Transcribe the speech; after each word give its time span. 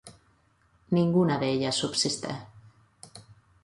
Ninguna 0.89 1.37
de 1.37 1.51
ellas 1.51 1.75
subsiste. 1.75 2.33